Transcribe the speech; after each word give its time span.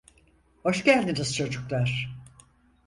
Hoş 0.63 0.83
geldiniz 0.83 1.31
çocuklar. 1.35 2.15